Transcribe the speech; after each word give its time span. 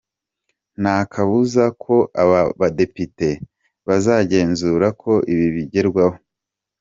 Nta 0.81 0.97
kabuza 1.11 1.63
ko 1.83 1.95
aba 2.21 2.41
badepite 2.59 3.29
bazagenzura 3.87 4.87
ko 5.01 5.11
ibi 5.33 5.47
bigerwaho. 5.57 6.17